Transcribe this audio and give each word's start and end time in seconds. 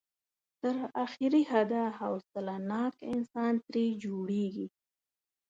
تر 0.61 0.75
اخري 1.05 1.41
حده 1.51 1.83
حوصله 1.99 2.55
ناک 2.71 2.95
انسان 3.13 3.53
ترې 3.65 3.85
جوړېږي. 4.03 4.67